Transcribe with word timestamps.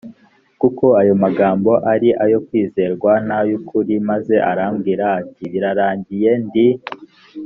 kuko 0.61 0.85
ayo 1.01 1.13
magambo 1.23 1.71
ari 1.93 2.09
ayo 2.23 2.37
kwizerwa 2.47 3.11
n 3.27 3.29
ay 3.37 3.51
ukuri 3.57 3.95
maze 4.09 4.35
arambwira 4.51 5.05
ati 5.19 5.43
birarangiye 5.51 6.31
ndi 6.45 6.67